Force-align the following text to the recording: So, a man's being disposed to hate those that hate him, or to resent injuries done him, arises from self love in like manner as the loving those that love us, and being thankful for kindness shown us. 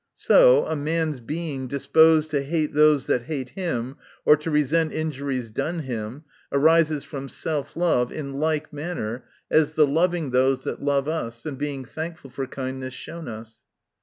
So, 0.15 0.65
a 0.65 0.75
man's 0.75 1.19
being 1.19 1.67
disposed 1.67 2.31
to 2.31 2.41
hate 2.41 2.73
those 2.73 3.05
that 3.05 3.21
hate 3.21 3.49
him, 3.49 3.97
or 4.25 4.35
to 4.37 4.49
resent 4.49 4.91
injuries 4.93 5.51
done 5.51 5.81
him, 5.81 6.23
arises 6.51 7.03
from 7.03 7.29
self 7.29 7.77
love 7.77 8.11
in 8.11 8.39
like 8.39 8.73
manner 8.73 9.25
as 9.51 9.73
the 9.73 9.85
loving 9.85 10.31
those 10.31 10.61
that 10.63 10.81
love 10.81 11.07
us, 11.07 11.45
and 11.45 11.55
being 11.55 11.85
thankful 11.85 12.31
for 12.31 12.47
kindness 12.47 12.95
shown 12.95 13.27
us. 13.27 13.59